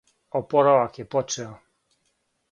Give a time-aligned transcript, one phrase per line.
[0.37, 1.51] Опоравак је почео.